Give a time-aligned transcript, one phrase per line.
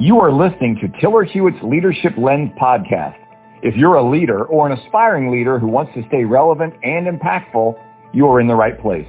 [0.00, 3.18] You are listening to Tiller Hewitt's Leadership Lens podcast.
[3.62, 7.74] If you're a leader or an aspiring leader who wants to stay relevant and impactful,
[8.14, 9.06] you are in the right place.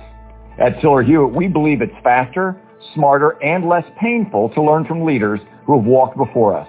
[0.60, 2.62] At Tiller Hewitt, we believe it's faster,
[2.94, 6.68] smarter, and less painful to learn from leaders who have walked before us.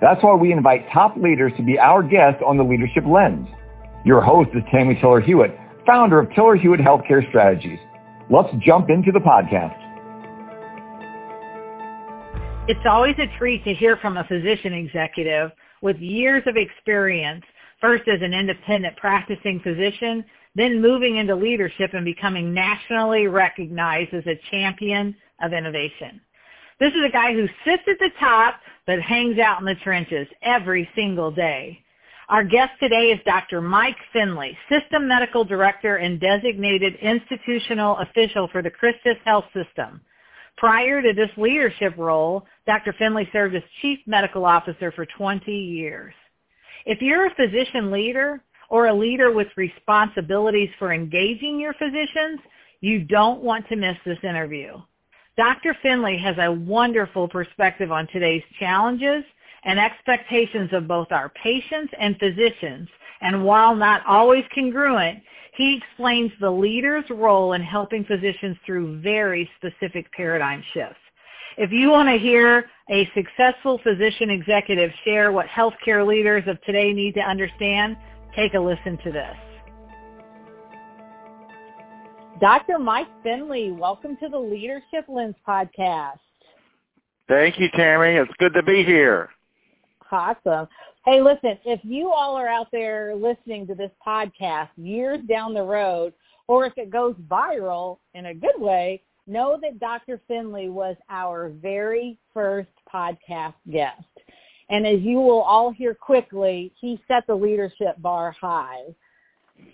[0.00, 3.46] That's why we invite top leaders to be our guest on the Leadership Lens.
[4.04, 7.78] Your host is Tammy Tiller Hewitt, founder of Tiller Hewitt Healthcare Strategies.
[8.28, 9.83] Let's jump into the podcast.
[12.66, 15.50] It's always a treat to hear from a physician executive
[15.82, 17.44] with years of experience,
[17.78, 20.24] first as an independent practicing physician,
[20.54, 26.22] then moving into leadership and becoming nationally recognized as a champion of innovation.
[26.80, 28.54] This is a guy who sits at the top
[28.86, 31.78] but hangs out in the trenches every single day.
[32.30, 33.60] Our guest today is Dr.
[33.60, 40.00] Mike Finley, System Medical Director and Designated Institutional Official for the Christus Health System.
[40.56, 42.94] Prior to this leadership role, Dr.
[42.98, 46.14] Finley served as Chief Medical Officer for 20 years.
[46.86, 52.40] If you're a physician leader or a leader with responsibilities for engaging your physicians,
[52.80, 54.80] you don't want to miss this interview.
[55.36, 55.76] Dr.
[55.82, 59.24] Finley has a wonderful perspective on today's challenges
[59.64, 62.88] and expectations of both our patients and physicians.
[63.20, 65.22] And while not always congruent,
[65.56, 70.96] he explains the leader's role in helping physicians through very specific paradigm shifts.
[71.56, 76.92] If you want to hear a successful physician executive share what healthcare leaders of today
[76.92, 77.96] need to understand,
[78.34, 79.36] take a listen to this.
[82.40, 82.80] Dr.
[82.80, 86.18] Mike Finley, welcome to the Leadership Lens podcast.
[87.28, 88.16] Thank you, Tammy.
[88.16, 89.28] It's good to be here.
[90.10, 90.66] Awesome.
[91.04, 95.62] Hey, listen, if you all are out there listening to this podcast years down the
[95.62, 96.14] road,
[96.48, 100.18] or if it goes viral in a good way, know that Dr.
[100.26, 104.00] Finley was our very first podcast guest.
[104.70, 108.84] And as you will all hear quickly, he set the leadership bar high.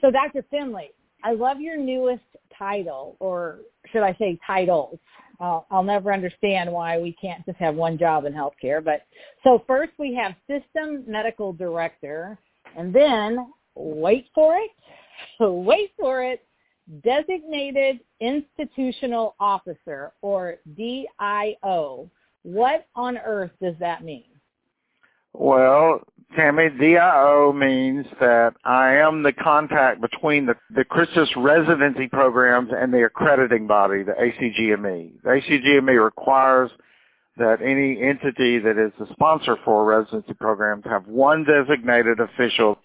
[0.00, 0.44] So Dr.
[0.50, 0.90] Finley,
[1.22, 2.24] I love your newest
[2.58, 3.60] title, or
[3.92, 4.98] should I say titles.
[5.40, 8.84] I'll, I'll never understand why we can't just have one job in healthcare.
[8.84, 9.02] But
[9.42, 12.38] so first we have system medical director,
[12.76, 14.70] and then wait for it,
[15.40, 16.44] wait for it,
[17.04, 22.10] designated institutional officer or DIO.
[22.42, 24.24] What on earth does that mean?
[25.32, 26.00] Well,
[26.36, 32.92] Tammy, DIO means that I am the contact between the, the Christus residency programs and
[32.92, 35.22] the accrediting body, the ACGME.
[35.24, 36.70] The ACGME requires
[37.36, 42.78] that any entity that is the sponsor for residency programs have one designated official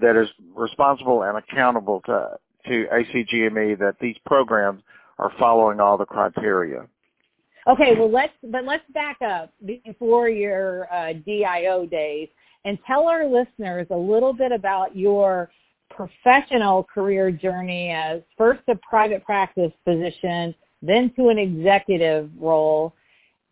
[0.00, 4.82] that is responsible and accountable to, to ACGME that these programs
[5.18, 6.86] are following all the criteria.
[7.66, 12.28] Okay, well let's but let's back up before your uh, DIO days
[12.64, 15.50] and tell our listeners a little bit about your
[15.90, 22.94] professional career journey as first a private practice physician, then to an executive role,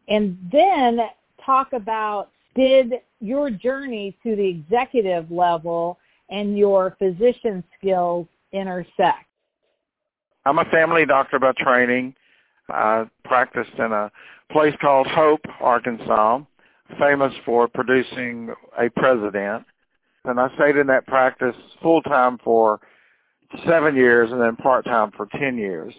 [0.08, 1.00] and then
[1.44, 5.98] talk about did your journey to the executive level
[6.30, 9.24] and your physician skills intersect?
[10.46, 12.14] I'm a family doctor by training.
[12.68, 14.10] I practiced in a
[14.50, 16.40] place called Hope, Arkansas,
[16.98, 19.64] famous for producing a president.
[20.24, 22.80] And I stayed in that practice full time for
[23.66, 25.94] seven years and then part time for 10 years.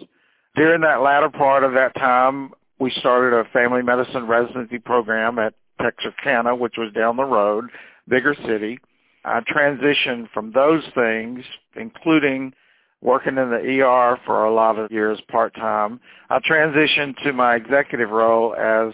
[0.54, 5.54] During that latter part of that time, we started a family medicine residency program at
[5.80, 7.70] Texarkana, which was down the road,
[8.08, 8.78] bigger city.
[9.24, 11.44] I transitioned from those things,
[11.76, 12.52] including
[13.00, 16.00] working in the ER for a lot of years part-time.
[16.30, 18.92] I transitioned to my executive role as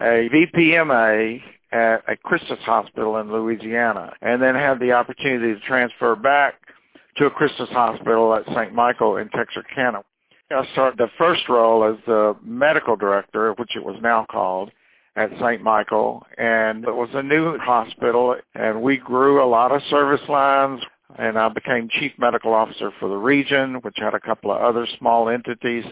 [0.00, 1.42] a VPMA
[1.72, 6.54] at a Christus Hospital in Louisiana and then had the opportunity to transfer back
[7.16, 8.72] to a Christus Hospital at St.
[8.72, 10.02] Michael in Texarkana.
[10.50, 14.70] I started the first role as the medical director, which it was now called,
[15.16, 15.62] at St.
[15.62, 20.82] Michael, and it was a new hospital, and we grew a lot of service lines
[21.18, 24.86] and I became chief medical officer for the region, which had a couple of other
[24.98, 25.84] small entities,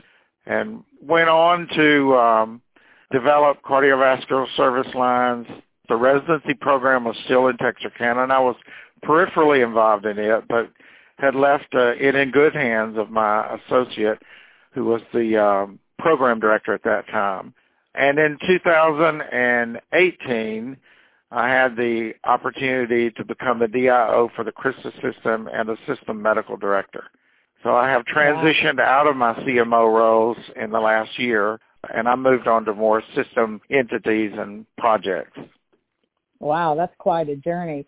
[0.47, 2.63] and went on to um,
[3.11, 5.47] develop cardiovascular service lines.
[5.89, 8.57] The residency program was still in Texarkana, and I was
[9.05, 10.71] peripherally involved in it, but
[11.19, 14.21] had left uh, it in good hands of my associate,
[14.73, 17.53] who was the um, program director at that time.
[17.95, 20.77] And in 2018,
[21.31, 26.21] I had the opportunity to become the DIO for the Christus system and the system
[26.21, 27.05] medical director.
[27.63, 28.85] So I have transitioned wow.
[28.85, 31.61] out of my CMO roles in the last year
[31.95, 35.39] and I moved on to more system entities and projects.
[36.41, 37.87] Wow, that's quite a journey.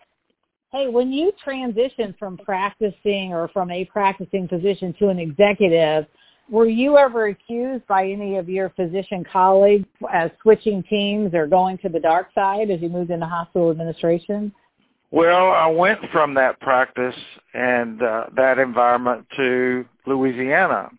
[0.72, 6.06] Hey, when you transition from practicing or from a practicing physician to an executive,
[6.48, 11.78] were you ever accused by any of your physician colleagues as switching teams or going
[11.78, 14.52] to the dark side as you moved into hospital administration?
[15.10, 17.14] Well, I went from that practice
[17.54, 20.90] and uh, that environment to Louisiana.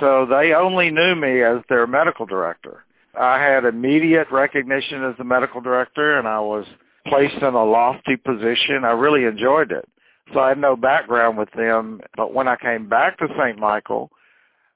[0.00, 2.84] So they only knew me as their medical director.
[3.18, 6.66] I had immediate recognition as the medical director and I was
[7.06, 8.84] placed in a lofty position.
[8.84, 9.88] I really enjoyed it.
[10.32, 12.00] So I had no background with them.
[12.16, 13.58] But when I came back to St.
[13.58, 14.10] Michael,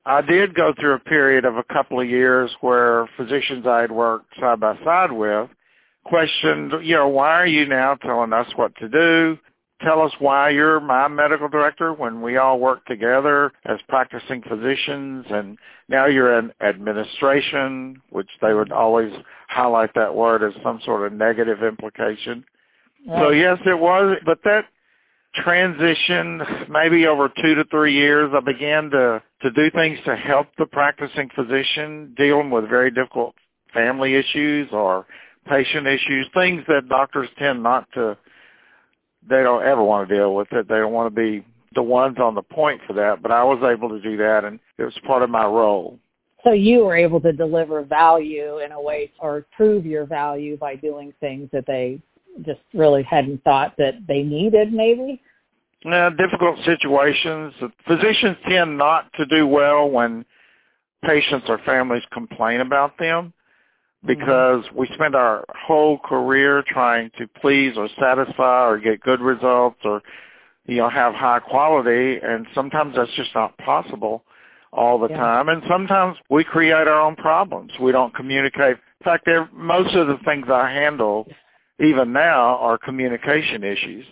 [0.06, 3.90] I did go through a period of a couple of years where physicians I had
[3.92, 5.50] worked side by side with
[6.04, 9.38] questioned, you know, why are you now telling us what to do?
[9.82, 15.24] Tell us why you're my medical director when we all work together as practicing physicians
[15.30, 15.56] and
[15.88, 19.12] now you're in administration, which they would always
[19.48, 22.44] highlight that word as some sort of negative implication.
[23.06, 23.20] Right.
[23.20, 24.64] So yes, it was, but that
[25.34, 30.48] transition maybe over two to three years, I began to, to do things to help
[30.58, 33.34] the practicing physician dealing with very difficult
[33.72, 35.06] family issues or
[35.48, 38.16] patient issues, things that doctors tend not to,
[39.28, 40.68] they don't ever want to deal with it.
[40.68, 41.44] They don't want to be
[41.74, 44.58] the ones on the point for that, but I was able to do that and
[44.78, 45.98] it was part of my role.
[46.44, 50.76] So you were able to deliver value in a way or prove your value by
[50.76, 52.00] doing things that they
[52.44, 55.20] just really hadn't thought that they needed maybe?
[55.84, 57.54] Yeah, difficult situations.
[57.86, 60.24] Physicians tend not to do well when
[61.04, 63.32] patients or families complain about them
[64.06, 64.78] because mm-hmm.
[64.78, 70.02] we spend our whole career trying to please or satisfy or get good results or
[70.66, 74.24] you know have high quality and sometimes that's just not possible
[74.72, 75.16] all the yeah.
[75.16, 75.48] time.
[75.48, 77.72] And sometimes we create our own problems.
[77.80, 78.76] We don't communicate.
[79.00, 81.26] In fact most of the things i handle
[81.80, 84.04] even now are communication issues.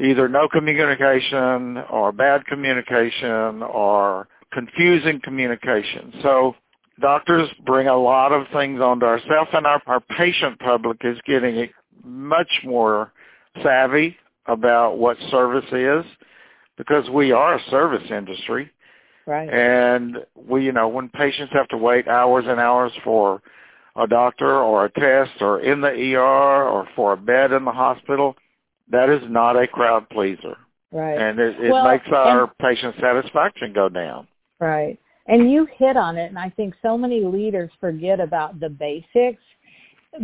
[0.00, 6.12] Either no communication or bad communication or confusing communication.
[6.22, 6.54] So
[7.00, 11.68] doctors bring a lot of things onto ourselves, and our, our patient public is getting
[12.04, 13.12] much more
[13.62, 14.16] savvy
[14.46, 16.04] about what service is
[16.76, 18.70] because we are a service industry.
[19.26, 19.48] Right.
[19.50, 23.42] And we, you know, when patients have to wait hours and hours for
[23.94, 26.18] a doctor or a test or in the ER
[26.68, 28.36] or for a bed in the hospital,
[28.90, 30.56] that is not a crowd pleaser.
[30.90, 31.18] Right.
[31.18, 34.28] And it, it well, makes our and, patient satisfaction go down.
[34.58, 34.98] Right.
[35.28, 39.42] And you hit on it, and I think so many leaders forget about the basics,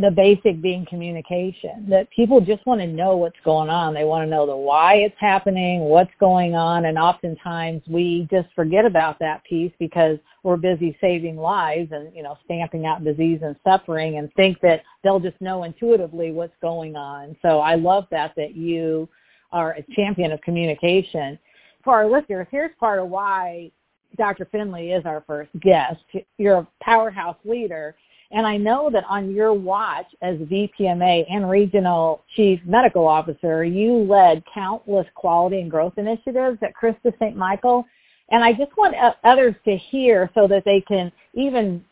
[0.01, 3.93] the basic being communication, that people just want to know what's going on.
[3.93, 8.49] They want to know the why it's happening, what's going on, and oftentimes we just
[8.57, 13.41] forget about that piece because we're busy saving lives and, you know, stamping out disease
[13.43, 17.37] and suffering and think that they'll just know intuitively what's going on.
[17.43, 19.07] So I love that, that you
[19.53, 21.39] are a champion of communication.
[21.85, 23.71] For our listeners, here's part of why
[24.17, 24.47] Dr.
[24.51, 26.01] Finley is our first guest.
[26.39, 27.95] You're a powerhouse leader.
[28.31, 33.93] And I know that on your watch as VPMA and Regional Chief Medical Officer, you
[33.93, 37.37] led countless quality and growth initiatives at Christus St.
[37.37, 37.85] Michael.
[38.31, 41.85] And I just want others to hear so that they can even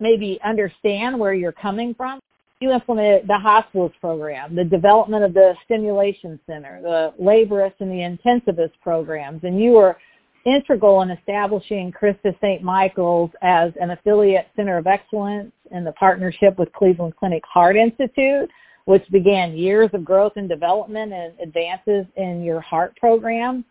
[0.00, 2.20] maybe understand where you're coming from.
[2.60, 7.96] You implemented the hospitalist program, the development of the stimulation center, the laborist and the
[7.96, 9.98] intensivist programs, and you were
[10.44, 12.62] integral in establishing Christus St.
[12.62, 18.50] Michael's as an affiliate center of excellence in the partnership with Cleveland Clinic Heart Institute,
[18.84, 23.64] which began years of growth and development and advances in your heart program.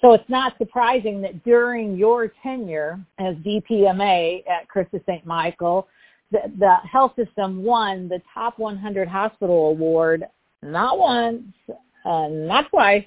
[0.00, 5.24] So it's not surprising that during your tenure as VPMA at Christus St.
[5.26, 5.88] Michael,
[6.32, 10.24] the, the health system won the Top 100 Hospital Award
[10.62, 11.42] not once,
[12.04, 13.04] uh, not twice,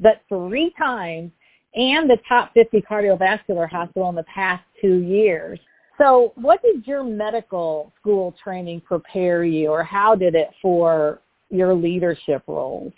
[0.00, 1.30] but three times
[1.76, 5.60] and the top 50 cardiovascular hospital in the past two years.
[5.98, 11.74] So what did your medical school training prepare you or how did it for your
[11.74, 12.92] leadership roles?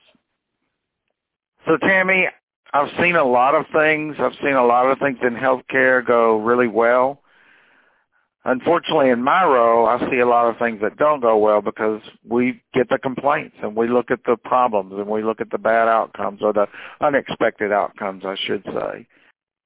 [1.66, 2.26] So Tammy,
[2.72, 4.16] I've seen a lot of things.
[4.18, 7.20] I've seen a lot of things in healthcare go really well
[8.48, 12.00] unfortunately in my role I see a lot of things that don't go well because
[12.28, 15.58] we get the complaints and we look at the problems and we look at the
[15.58, 16.66] bad outcomes or the
[17.00, 19.06] unexpected outcomes I should say.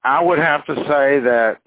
[0.05, 1.59] I would have to say that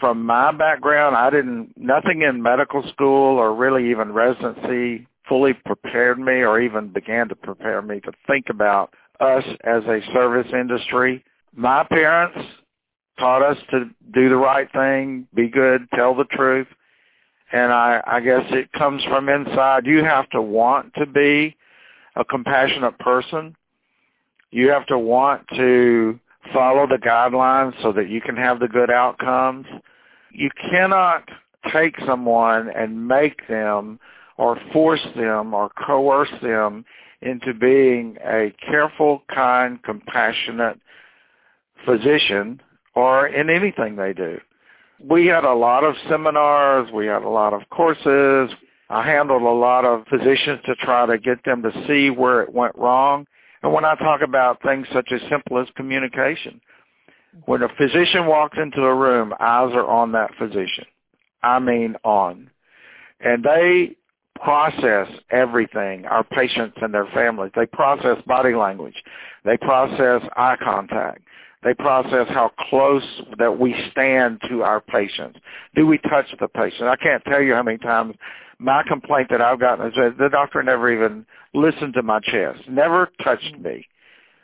[0.00, 6.18] from my background I didn't nothing in medical school or really even residency fully prepared
[6.18, 11.24] me or even began to prepare me to think about us as a service industry.
[11.54, 12.38] My parents
[13.18, 16.66] taught us to do the right thing, be good, tell the truth.
[17.52, 19.86] and I, I guess it comes from inside.
[19.86, 21.56] You have to want to be
[22.16, 23.54] a compassionate person.
[24.50, 26.18] You have to want to
[26.52, 29.66] follow the guidelines so that you can have the good outcomes.
[30.30, 31.28] You cannot
[31.72, 33.98] take someone and make them
[34.36, 36.84] or force them or coerce them
[37.22, 40.78] into being a careful, kind, compassionate
[41.84, 42.60] physician
[42.94, 44.38] or in anything they do.
[45.00, 48.54] We had a lot of seminars, we had a lot of courses.
[48.90, 52.52] I handled a lot of physicians to try to get them to see where it
[52.52, 53.26] went wrong.
[53.62, 56.60] And when I talk about things such as simple as communication,
[57.46, 60.84] when a physician walks into a room, eyes are on that physician.
[61.42, 62.50] I mean on.
[63.20, 63.96] And they
[64.36, 67.52] process everything, our patients and their families.
[67.54, 69.02] They process body language.
[69.44, 71.22] They process eye contact.
[71.64, 73.02] They process how close
[73.38, 75.38] that we stand to our patients.
[75.74, 76.88] Do we touch the patient?
[76.88, 78.14] I can't tell you how many times
[78.58, 82.60] my complaint that I've gotten is that the doctor never even listened to my chest,
[82.68, 83.86] never touched me,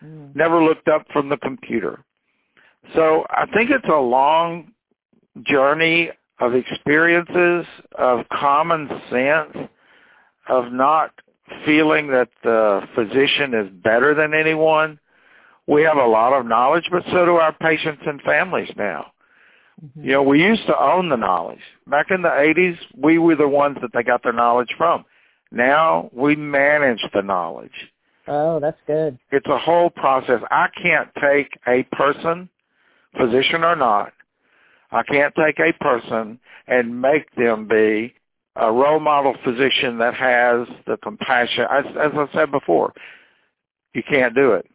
[0.03, 0.35] mm.
[0.35, 2.03] never looked up from the computer.
[2.95, 4.73] So I think it's a long
[5.43, 9.69] journey of experiences, of common sense,
[10.49, 11.13] of not
[11.67, 14.99] feeling that the physician is better than anyone.
[15.71, 19.13] We have a lot of knowledge, but so do our patients and families now.
[19.85, 20.05] Mm-hmm.
[20.05, 21.61] You know, we used to own the knowledge.
[21.87, 25.05] Back in the 80s, we were the ones that they got their knowledge from.
[25.53, 27.71] Now we manage the knowledge.
[28.27, 29.19] Oh, that's good.
[29.31, 30.41] It's a whole process.
[30.51, 32.49] I can't take a person,
[33.17, 34.13] physician or not,
[34.93, 38.15] I can't take a person and make them be
[38.57, 41.65] a role model physician that has the compassion.
[41.71, 42.93] As, as I said before,
[43.95, 44.67] you can't do it.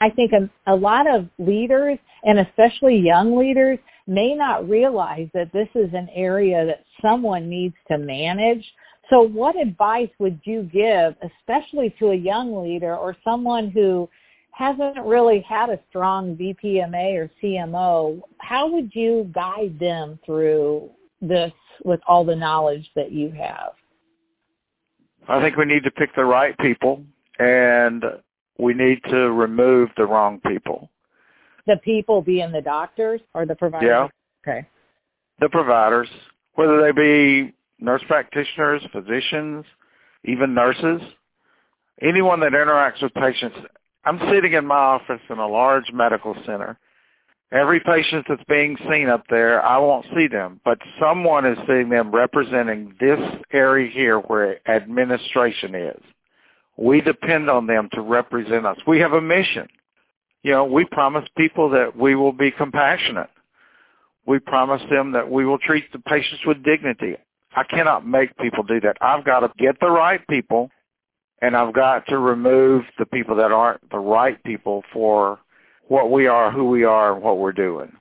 [0.00, 5.52] I think a, a lot of leaders, and especially young leaders, may not realize that
[5.52, 8.64] this is an area that someone needs to manage.
[9.10, 14.08] So what advice would you give, especially to a young leader or someone who
[14.52, 18.20] hasn't really had a strong VPMA or CMO?
[18.38, 20.90] How would you guide them through
[21.20, 21.52] this
[21.84, 23.72] with all the knowledge that you have?
[25.28, 27.04] I think we need to pick the right people
[27.38, 28.04] and
[28.60, 30.90] we need to remove the wrong people.
[31.66, 33.88] The people being the doctors or the providers?
[33.88, 34.08] Yeah.
[34.52, 34.66] Okay.
[35.40, 36.08] The providers,
[36.54, 39.64] whether they be nurse practitioners, physicians,
[40.24, 41.00] even nurses,
[42.02, 43.56] anyone that interacts with patients.
[44.04, 46.78] I'm sitting in my office in a large medical center
[47.52, 51.88] Every patient that's being seen up there, I won't see them, but someone is seeing
[51.88, 53.18] them representing this
[53.52, 56.00] area here where administration is.
[56.80, 58.78] We depend on them to represent us.
[58.86, 59.68] We have a mission.
[60.42, 63.28] You know, we promise people that we will be compassionate.
[64.26, 67.16] We promise them that we will treat the patients with dignity.
[67.54, 68.96] I cannot make people do that.
[69.02, 70.70] I've got to get the right people
[71.42, 75.38] and I've got to remove the people that aren't the right people for
[75.88, 77.92] what we are, who we are, and what we're doing.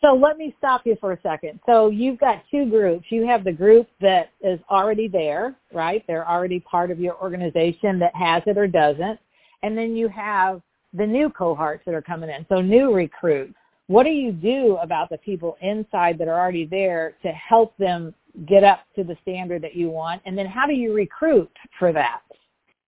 [0.00, 1.58] So let me stop you for a second.
[1.66, 3.06] So you've got two groups.
[3.10, 6.04] You have the group that is already there, right?
[6.06, 9.18] They're already part of your organization that has it or doesn't.
[9.62, 10.62] And then you have
[10.94, 12.46] the new cohorts that are coming in.
[12.48, 13.54] So new recruits.
[13.88, 18.14] What do you do about the people inside that are already there to help them
[18.46, 20.22] get up to the standard that you want?
[20.26, 22.20] And then how do you recruit for that?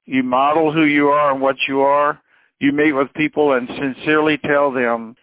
[0.04, 2.20] You model who you are and what you are
[2.60, 5.16] you meet with people and sincerely tell them,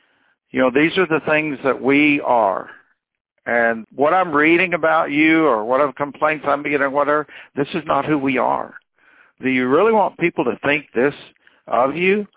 [0.51, 2.69] you know, these are the things that we are.
[3.45, 7.83] And what I'm reading about you or what of complaints I'm getting, whatever, this is
[7.85, 8.75] not who we are.
[9.41, 11.13] Do you really want people to think this
[11.67, 12.27] of you?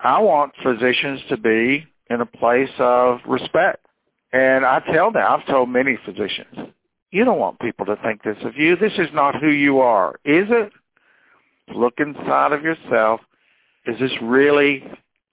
[0.00, 3.86] I want physicians to be in a place of respect.
[4.32, 6.72] And I tell them, I've told many physicians,
[7.10, 8.76] you don't want people to think this of you.
[8.76, 10.14] This is not who you are.
[10.24, 10.72] Is it?
[11.74, 13.20] Look inside of yourself
[13.86, 14.84] is this really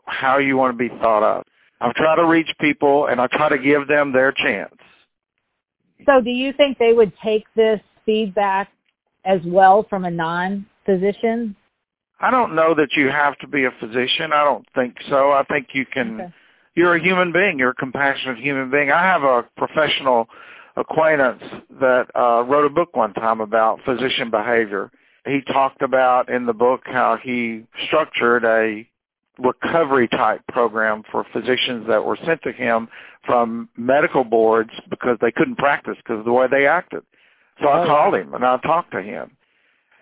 [0.06, 1.46] how you want to be thought of?
[1.80, 4.74] I try to reach people and I try to give them their chance.
[6.06, 8.70] So do you think they would take this feedback
[9.26, 11.56] as well from a non-physician?
[12.20, 14.32] I don't know that you have to be a physician.
[14.34, 15.32] I don't think so.
[15.32, 16.34] I think you can, okay.
[16.76, 17.60] you're a human being.
[17.60, 18.92] You're a compassionate human being.
[18.92, 20.28] I have a professional
[20.78, 21.44] acquaintance
[21.80, 24.92] that uh, wrote a book one time about physician behavior
[25.28, 28.88] he talked about in the book how he structured a
[29.40, 32.88] recovery type program for physicians that were sent to him
[33.26, 37.04] from medical boards because they couldn't practice because of the way they acted.
[37.62, 39.32] So I oh, called him and I talked to him.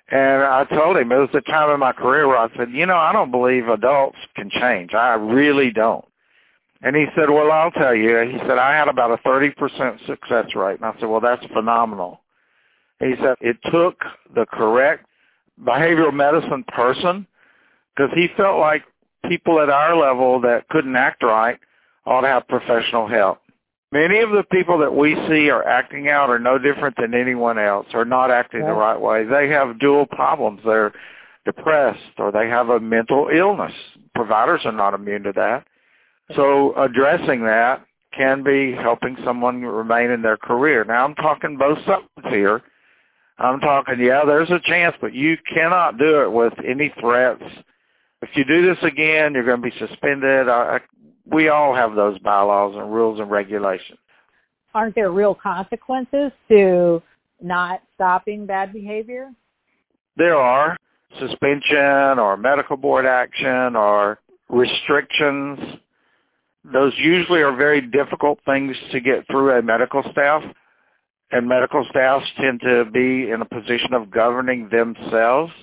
[0.10, 2.86] And I told him it was the time in my career where I said, you
[2.86, 4.94] know, I don't believe adults can change.
[4.94, 6.06] I really don't.
[6.82, 8.20] And he said, well, I'll tell you.
[8.32, 10.80] He said, I had about a 30% success rate.
[10.80, 12.22] And I said, well, that's phenomenal.
[13.00, 14.00] He said, it took
[14.36, 15.08] the correct
[15.62, 17.26] behavioral medicine person
[17.96, 18.84] because he felt like
[19.30, 21.60] people at our level that couldn't act right
[22.06, 23.40] ought to have professional help.
[23.92, 27.58] Many of the people that we see are acting out are no different than anyone
[27.58, 28.68] else or not acting right.
[28.68, 29.24] the right way.
[29.24, 30.62] They have dual problems.
[30.66, 30.92] They're
[31.46, 33.74] depressed or they have a mental illness.
[34.14, 35.66] Providers are not immune to that.
[36.36, 40.84] So addressing that can be helping someone remain in their career.
[40.84, 42.62] Now I'm talking both sides here.
[43.38, 47.44] I'm talking, yeah, there's a chance, but you cannot do it with any threats.
[48.26, 50.50] If you do this again, you're going to be suspended.
[50.50, 50.80] I, I,
[51.32, 54.00] we all have those bylaws and rules and regulations.
[54.74, 57.04] Aren't there real consequences to
[57.40, 59.32] not stopping bad behavior?
[60.18, 60.76] There are
[61.20, 65.60] suspension or medical board action or restrictions.
[66.74, 70.42] Those usually are very difficult things to get through a medical staff.
[71.32, 75.54] And medical staffs tend to be in a position of governing themselves.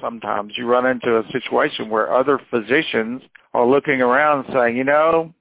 [0.00, 3.22] Sometimes you run into a situation where other physicians
[3.54, 5.32] are looking around saying, you know,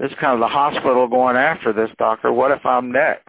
[0.00, 2.32] this is kind of the hospital going after this doctor.
[2.32, 3.28] What if I'm next?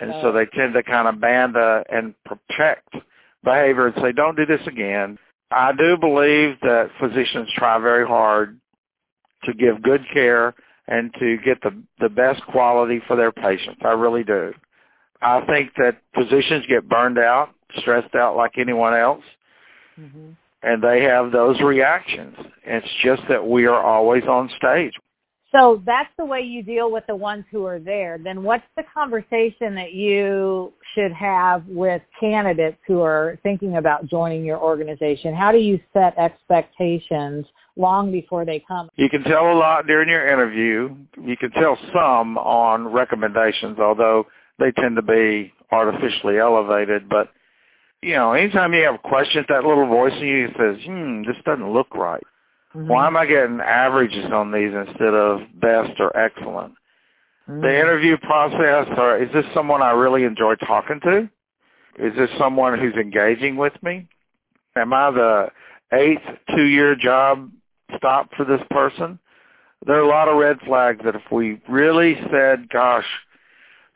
[0.00, 2.94] And so they tend to kind of ban the, and protect
[3.42, 5.18] behavior and say, don't do this again.
[5.50, 8.60] I do believe that physicians try very hard
[9.44, 10.54] to give good care
[10.86, 13.80] and to get the, the best quality for their patients.
[13.84, 14.52] I really do.
[15.20, 19.24] I think that physicians get burned out, stressed out like anyone else,
[19.98, 20.30] mm-hmm.
[20.62, 22.36] and they have those reactions.
[22.64, 24.92] It's just that we are always on stage.
[25.50, 28.18] So that's the way you deal with the ones who are there.
[28.22, 34.44] Then what's the conversation that you should have with candidates who are thinking about joining
[34.44, 35.34] your organization?
[35.34, 38.90] How do you set expectations long before they come?
[38.96, 40.94] You can tell a lot during your interview.
[41.24, 44.26] You can tell some on recommendations, although
[44.58, 47.08] they tend to be artificially elevated.
[47.08, 47.30] But,
[48.02, 51.72] you know, anytime you have questions, that little voice in you says, hmm, this doesn't
[51.72, 52.22] look right.
[52.74, 52.88] Mm-hmm.
[52.88, 56.74] Why am I getting averages on these instead of best or excellent?
[57.48, 57.62] Mm-hmm.
[57.62, 61.28] The interview process, or is this someone I really enjoy talking to?
[61.98, 64.06] Is this someone who's engaging with me?
[64.76, 65.48] Am I the
[65.92, 66.22] eighth
[66.54, 67.50] two-year job
[67.96, 69.18] stop for this person?
[69.86, 73.06] There are a lot of red flags that if we really said, gosh,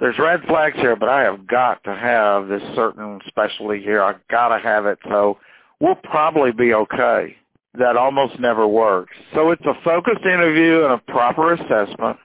[0.03, 4.03] there's red flags here, but I have got to have this certain specialty here.
[4.03, 4.99] I've got to have it.
[5.09, 5.39] So
[5.79, 7.37] we'll probably be okay
[7.79, 9.13] that almost never works.
[9.33, 12.19] So it's a focused interview and a proper assessment.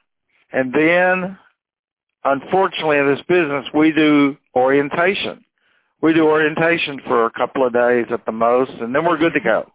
[0.51, 1.37] And then,
[2.23, 5.45] unfortunately, in this business, we do orientation.
[6.01, 9.33] We do orientation for a couple of days at the most, and then we're good
[9.33, 9.71] to go.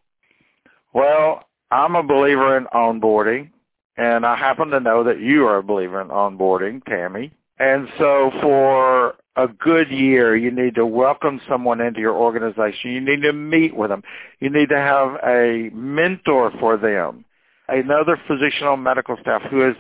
[0.92, 3.50] Well, I'm a believer in onboarding,
[3.96, 7.32] and I happen to know that you are a believer in onboarding, Tammy.
[7.58, 12.90] And so for a good year, you need to welcome someone into your organization.
[12.90, 14.02] You need to meet with them.
[14.40, 17.24] You need to have a mentor for them,
[17.68, 19.76] another physician on medical staff who is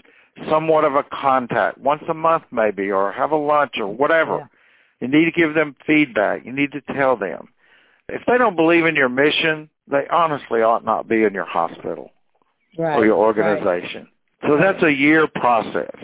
[0.48, 4.38] somewhat of a contact, once a month maybe, or have a lunch or whatever.
[4.38, 4.46] Yeah.
[5.00, 6.46] You need to give them feedback.
[6.46, 7.48] You need to tell them.
[8.08, 12.12] If they don't believe in your mission, they honestly ought not be in your hospital
[12.78, 12.96] right.
[12.96, 14.08] or your organization.
[14.42, 14.48] Right.
[14.48, 15.96] So that's a year process.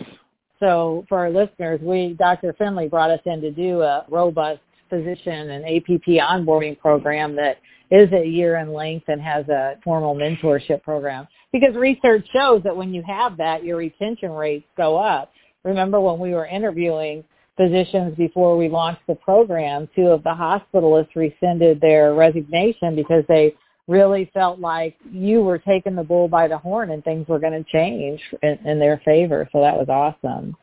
[0.59, 2.53] So for our listeners, we Dr.
[2.53, 7.57] Finley brought us in to do a robust physician and APP onboarding program that
[7.91, 11.27] is a year in length and has a formal mentorship program.
[11.51, 15.31] Because research shows that when you have that, your retention rates go up.
[15.63, 17.23] Remember when we were interviewing
[17.57, 23.53] physicians before we launched the program, two of the hospitalists rescinded their resignation because they
[23.89, 27.51] really felt like you were taking the bull by the horn and things were going
[27.51, 29.49] to change in, in their favor.
[29.51, 30.55] So that was awesome.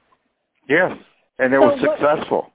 [0.68, 0.96] Yes,
[1.38, 2.52] and it so was successful.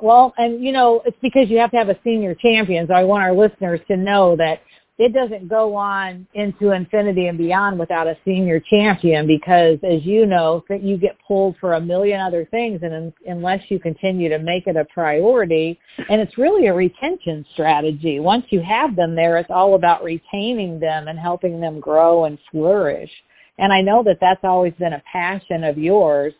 [0.00, 2.86] Well, and you know, it's because you have to have a senior champion.
[2.86, 4.60] So I want our listeners to know that
[4.96, 10.24] it doesn't go on into infinity and beyond without a senior champion because as you
[10.24, 14.38] know that you get pulled for a million other things and unless you continue to
[14.38, 15.78] make it a priority.
[16.08, 18.20] And it's really a retention strategy.
[18.20, 22.38] Once you have them there it's all about retaining them and helping them grow and
[22.52, 23.10] flourish.
[23.58, 26.34] And i know that that's always been a passion of yours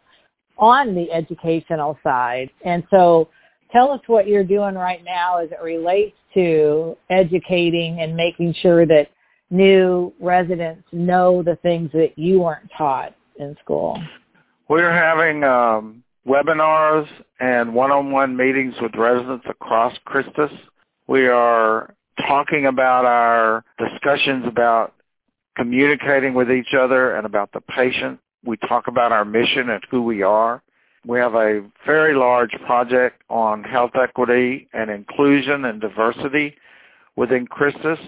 [0.58, 2.50] on the educational side.
[2.64, 3.28] And so
[3.72, 8.86] tell us what you're doing right now as it relates to educating and making sure
[8.86, 9.08] that
[9.50, 14.00] new residents know the things that you weren't taught in school.
[14.68, 17.06] We're having um, webinars
[17.40, 20.50] and one-on-one meetings with residents across Christus.
[21.06, 21.94] We are
[22.26, 24.94] talking about our discussions about
[25.56, 28.18] communicating with each other and about the patient.
[28.44, 30.62] We talk about our mission and who we are.
[31.06, 36.56] We have a very large project on health equity and inclusion and diversity
[37.16, 37.98] within Christus.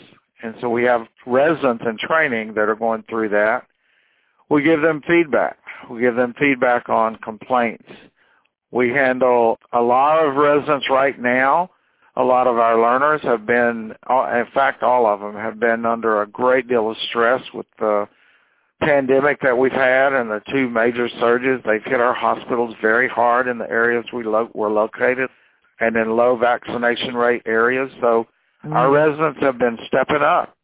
[0.42, 3.66] And so we have residents in training that are going through that.
[4.48, 5.58] We give them feedback.
[5.90, 7.88] We give them feedback on complaints.
[8.70, 11.70] We handle a lot of residents right now.
[12.16, 16.22] A lot of our learners have been, in fact, all of them have been under
[16.22, 18.08] a great deal of stress with the
[18.80, 21.60] pandemic that we've had and the two major surges.
[21.64, 25.30] They've hit our hospitals very hard in the areas we lo- were located
[25.80, 27.90] and in low vaccination rate areas.
[28.00, 28.26] So
[28.64, 28.72] mm-hmm.
[28.72, 30.54] our residents have been stepping up.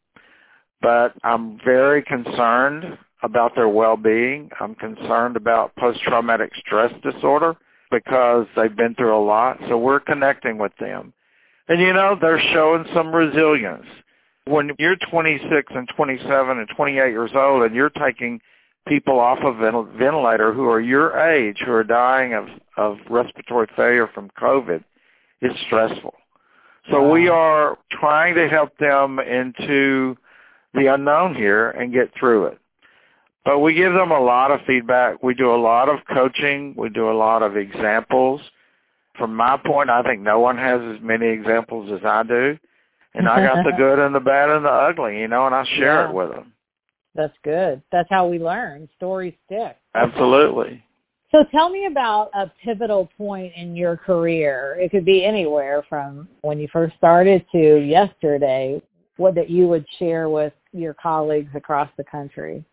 [0.81, 4.49] But I'm very concerned about their well-being.
[4.59, 7.55] I'm concerned about post-traumatic stress disorder
[7.89, 9.57] because they've been through a lot.
[9.69, 11.13] So we're connecting with them.
[11.69, 13.85] And you know, they're showing some resilience.
[14.45, 18.41] When you're 26 and 27 and 28 years old and you're taking
[18.87, 23.67] people off of a ventilator who are your age, who are dying of, of respiratory
[23.75, 24.83] failure from COVID,
[25.41, 26.13] it's stressful.
[26.91, 30.17] So we are trying to help them into
[30.73, 32.59] the unknown here and get through it.
[33.45, 35.21] But we give them a lot of feedback.
[35.21, 36.73] We do a lot of coaching.
[36.77, 38.41] We do a lot of examples.
[39.17, 42.57] From my point, I think no one has as many examples as I do.
[43.15, 45.65] And I got the good and the bad and the ugly, you know, and I
[45.77, 46.09] share yeah.
[46.09, 46.53] it with them.
[47.15, 47.81] That's good.
[47.91, 48.89] That's how we learn.
[48.97, 49.77] Stories stick.
[49.93, 50.83] Absolutely.
[51.31, 54.77] So tell me about a pivotal point in your career.
[54.79, 58.81] It could be anywhere from when you first started to yesterday,
[59.17, 62.63] what that you would share with your colleagues across the country.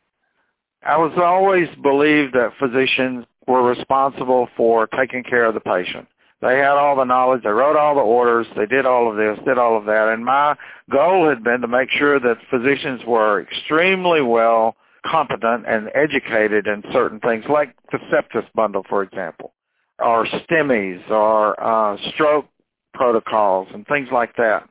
[0.83, 6.07] I was always believed that physicians were responsible for taking care of the patient.
[6.43, 7.43] They had all the knowledge.
[7.43, 8.47] They wrote all the orders.
[8.57, 10.09] They did all of this, did all of that.
[10.09, 10.57] And my
[10.91, 14.77] goal had been to make sure that physicians were extremely well
[15.07, 19.53] competent and educated in certain things, like the sepsis bundle, for example,
[19.99, 22.47] or STEMIs, or uh, stroke
[22.95, 24.69] protocols, and things like that.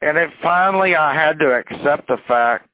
[0.00, 2.68] And it finally, I had to accept the fact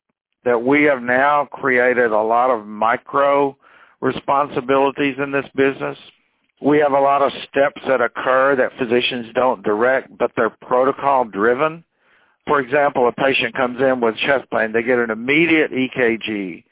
[0.44, 3.56] that we have now created a lot of micro
[4.00, 5.98] responsibilities in this business.
[6.60, 11.24] We have a lot of steps that occur that physicians don't direct, but they're protocol
[11.24, 11.84] driven.
[12.46, 16.64] For example, a patient comes in with chest pain, they get an immediate EKG.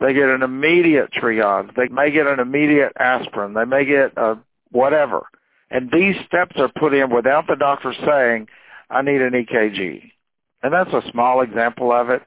[0.00, 1.74] They get an immediate triage.
[1.76, 3.52] They may get an immediate aspirin.
[3.52, 4.38] They may get a
[4.72, 5.26] whatever.
[5.70, 8.48] And these steps are put in without the doctor saying,
[8.88, 10.10] I need an EKG.
[10.62, 12.22] And that's a small example of it.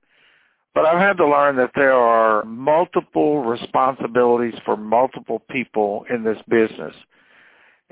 [0.73, 6.39] But I've had to learn that there are multiple responsibilities for multiple people in this
[6.47, 6.95] business.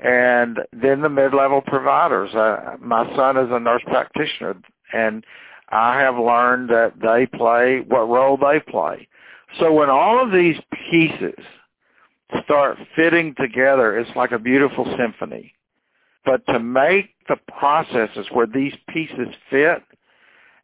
[0.00, 2.34] And then the mid-level providers.
[2.34, 4.56] Uh, my son is a nurse practitioner,
[4.92, 5.24] and
[5.68, 9.06] I have learned that they play what role they play.
[9.60, 10.56] So when all of these
[10.90, 11.38] pieces
[12.44, 15.54] start fitting together, it's like a beautiful symphony.
[16.24, 19.82] But to make the processes where these pieces fit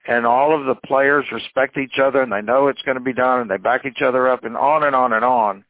[0.08, 3.12] and all of the players respect each other and they know it's going to be
[3.12, 5.64] done and they back each other up and on and on and on.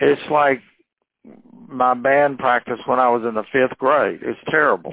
[0.00, 0.60] It's like
[1.68, 4.20] my band practice when I was in the fifth grade.
[4.22, 4.92] It's terrible.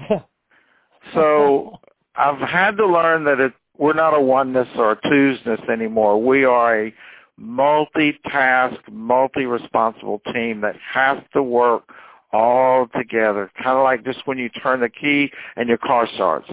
[1.13, 1.79] so
[2.15, 6.23] I've had to learn that it, we're not a oneness or a two'sness anymore.
[6.23, 6.93] We are a
[7.37, 11.83] multi-task, multi-responsible team that has to work
[12.31, 13.51] all together.
[13.57, 16.47] Kind of like just when you turn the key and your car starts.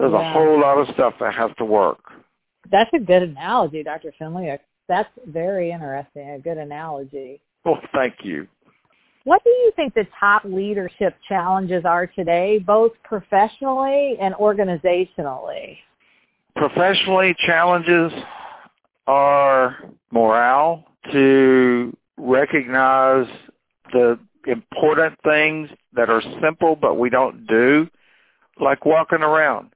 [0.00, 0.30] There's yeah.
[0.30, 2.00] a whole lot of stuff that has to work.
[2.72, 4.14] That's a good analogy, Dr.
[4.18, 4.50] Finley.
[4.88, 6.30] That's very interesting.
[6.30, 7.42] A good analogy.
[7.66, 8.48] Well, thank you.
[9.24, 15.76] What do you think the top leadership challenges are today, both professionally and organizationally?
[16.56, 18.10] Professionally, challenges
[19.06, 19.76] are
[20.10, 23.26] morale, to recognize
[23.92, 27.86] the important things that are simple but we don't do,
[28.58, 29.70] like walking around.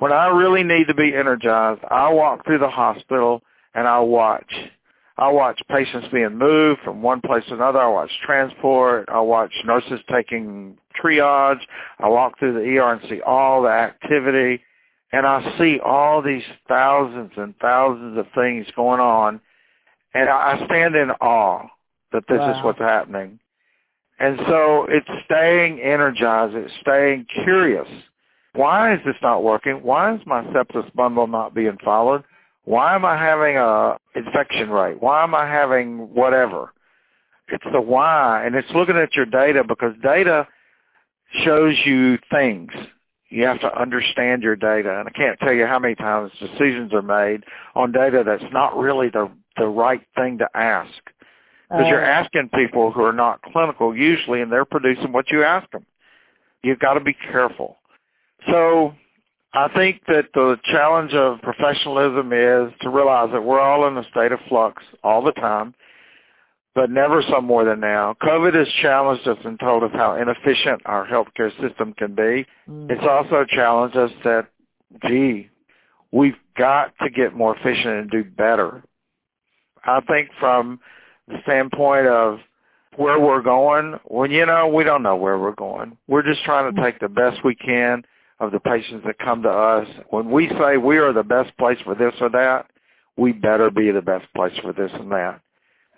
[0.00, 3.42] When I really need to be energized, I walk through the hospital
[3.74, 4.50] and I watch.
[5.18, 7.80] I watch patients being moved from one place to another.
[7.80, 9.10] I watch transport.
[9.10, 11.60] I watch nurses taking triage.
[11.98, 14.62] I walk through the ER and see all the activity.
[15.12, 19.38] And I see all these thousands and thousands of things going on.
[20.14, 21.66] And I stand in awe
[22.12, 22.58] that this wow.
[22.58, 23.38] is what's happening.
[24.18, 26.54] And so it's staying energized.
[26.54, 27.88] It's staying curious
[28.54, 29.82] why is this not working?
[29.82, 32.24] Why is my sepsis bundle not being followed?
[32.64, 35.00] Why am I having a infection rate?
[35.00, 36.72] Why am I having whatever?
[37.48, 40.46] It's the why, and it's looking at your data because data
[41.44, 42.70] shows you things.
[43.28, 44.98] You have to understand your data.
[44.98, 48.76] And I can't tell you how many times decisions are made on data that's not
[48.76, 50.92] really the, the right thing to ask.
[51.68, 52.08] Because you're oh.
[52.08, 55.86] asking people who are not clinical usually, and they're producing what you ask them.
[56.62, 57.76] You've got to be careful.
[58.48, 58.94] So
[59.52, 64.04] I think that the challenge of professionalism is to realize that we're all in a
[64.10, 65.74] state of flux all the time
[66.74, 68.16] but never so more than now.
[68.22, 72.46] COVID has challenged us and told us how inefficient our healthcare system can be.
[72.68, 72.90] Mm.
[72.90, 74.46] It's also challenged us that,
[75.06, 75.50] gee,
[76.12, 78.82] we've got to get more efficient and do better.
[79.84, 80.80] I think from
[81.26, 82.38] the standpoint of
[82.96, 85.96] where we're going, when you know, we don't know where we're going.
[86.06, 86.84] We're just trying to mm.
[86.84, 88.04] take the best we can
[88.40, 89.86] of the patients that come to us.
[90.08, 92.66] When we say we are the best place for this or that,
[93.16, 95.40] we better be the best place for this and that.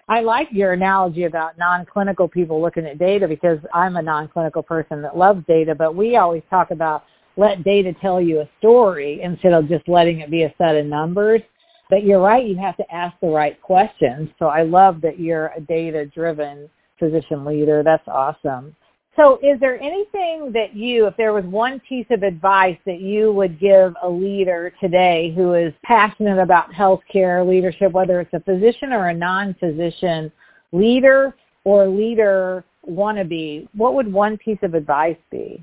[0.09, 5.01] I like your analogy about non-clinical people looking at data because I'm a non-clinical person
[5.03, 7.05] that loves data, but we always talk about
[7.37, 10.85] let data tell you a story instead of just letting it be a set of
[10.87, 11.41] numbers.
[11.89, 14.29] But you're right, you have to ask the right questions.
[14.39, 17.83] So I love that you're a data-driven physician leader.
[17.83, 18.75] That's awesome.
[19.17, 23.31] So is there anything that you, if there was one piece of advice that you
[23.33, 28.91] would give a leader today who is passionate about healthcare leadership, whether it's a physician
[28.93, 30.33] or a non-physician
[30.73, 35.63] leader or leader wannabe, what would one piece of advice be?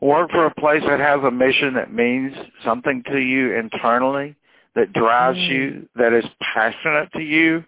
[0.00, 4.34] Work for a place that has a mission that means something to you internally,
[4.74, 5.48] that drives mm.
[5.48, 7.62] you, that is passionate to you,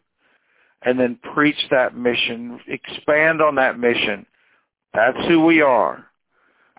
[0.82, 4.26] and then preach that mission, expand on that mission
[4.94, 6.06] that's who we are.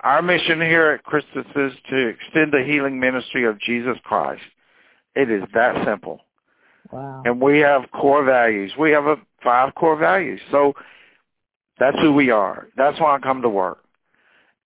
[0.03, 4.43] Our mission here at Christus is to extend the healing ministry of Jesus Christ.
[5.15, 6.19] It is that simple.
[6.91, 7.23] Wow.
[7.25, 8.71] And we have core values.
[8.77, 10.41] We have a five core values.
[10.51, 10.73] So
[11.79, 12.67] that's who we are.
[12.75, 13.79] That's why I come to work.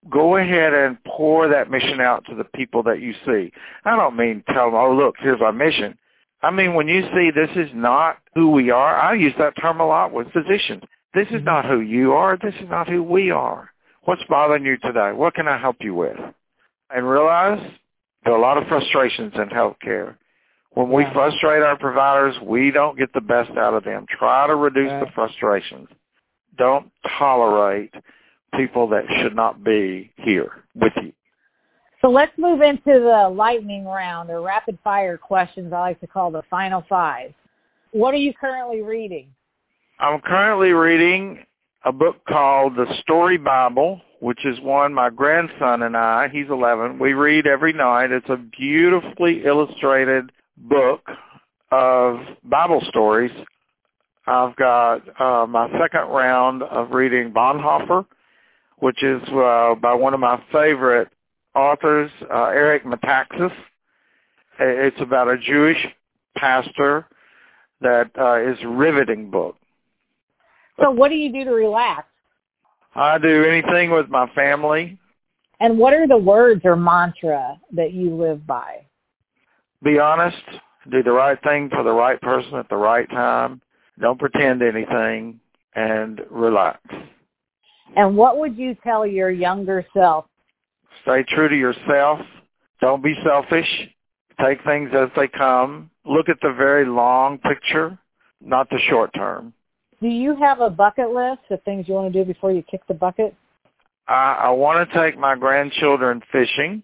[0.09, 3.51] Go ahead and pour that mission out to the people that you see.
[3.85, 5.97] I don't mean tell them, oh, look, here's our mission.
[6.41, 9.79] I mean, when you see this is not who we are, I use that term
[9.79, 10.83] a lot with physicians.
[11.17, 11.45] This is mm-hmm.
[11.45, 12.37] not who you are.
[12.37, 13.71] This is not who we are.
[14.03, 15.13] What's bothering you today?
[15.13, 16.15] What can I help you with?
[16.91, 17.59] And realize
[18.23, 20.15] there are a lot of frustrations in healthcare.
[20.75, 24.05] When we frustrate our providers, we don't get the best out of them.
[24.19, 25.87] Try to reduce the frustrations.
[26.55, 27.95] Don't tolerate
[28.55, 31.13] people that should not be here with you.
[32.03, 36.29] So let's move into the lightning round or rapid fire questions I like to call
[36.29, 37.33] the final five.
[37.91, 39.29] What are you currently reading?
[39.99, 41.39] I'm currently reading
[41.83, 46.99] a book called The Story Bible, which is one my grandson and I, he's 11,
[46.99, 48.11] we read every night.
[48.11, 51.01] It's a beautifully illustrated book
[51.71, 53.31] of Bible stories.
[54.27, 58.05] I've got uh, my second round of reading Bonhoeffer,
[58.77, 61.07] which is uh, by one of my favorite
[61.55, 63.51] authors, uh, Eric Metaxas.
[64.59, 65.87] It's about a Jewish
[66.35, 67.07] pastor
[67.81, 69.55] that uh, is riveting book.
[70.79, 72.07] So what do you do to relax?
[72.95, 74.97] I do anything with my family.
[75.59, 78.85] And what are the words or mantra that you live by?
[79.83, 80.37] Be honest,
[80.91, 83.61] do the right thing for the right person at the right time.
[83.99, 85.39] Don't pretend anything
[85.75, 86.79] and relax.
[87.95, 90.25] And what would you tell your younger self?
[91.03, 92.19] Stay true to yourself.
[92.81, 93.89] Don't be selfish.
[94.43, 95.89] Take things as they come.
[96.05, 97.97] Look at the very long picture,
[98.41, 99.53] not the short term.
[100.01, 102.81] Do you have a bucket list of things you want to do before you kick
[102.87, 103.35] the bucket?
[104.07, 106.83] I, I want to take my grandchildren fishing.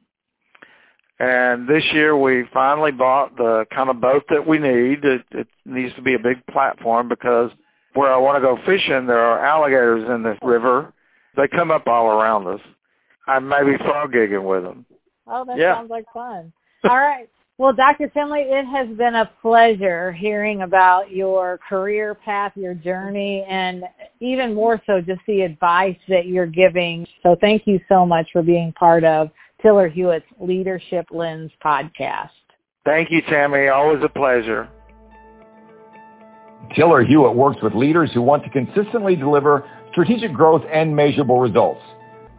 [1.20, 5.06] And this year we finally bought the kind of boat that we need.
[5.06, 7.52] It, it needs to be a big platform because
[7.94, 10.92] where I want to go fishing, there are alligators in the river.
[11.38, 12.60] They come up all around us.
[13.28, 14.86] I may be frog gigging with them.
[15.28, 15.76] Oh, that yeah.
[15.76, 16.52] sounds like fun.
[16.84, 17.30] All right.
[17.60, 18.10] Well, Dr.
[18.16, 23.84] Finley, it has been a pleasure hearing about your career path, your journey, and
[24.20, 27.06] even more so just the advice that you're giving.
[27.22, 29.30] So thank you so much for being part of
[29.62, 32.32] Tiller Hewitt's Leadership Lens podcast.
[32.86, 33.68] Thank you, Tammy.
[33.68, 34.68] Always a pleasure.
[36.76, 41.82] Tiller Hewitt works with leaders who want to consistently deliver strategic growth and measurable results.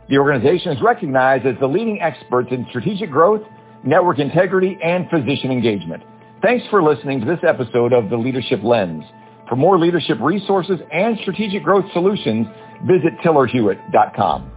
[0.08, 3.42] The organization is recognized as the leading experts in strategic growth
[3.84, 6.02] network integrity, and physician engagement.
[6.42, 9.04] Thanks for listening to this episode of The Leadership Lens.
[9.48, 12.46] For more leadership resources and strategic growth solutions,
[12.86, 14.50] visit tillerhewitt.com.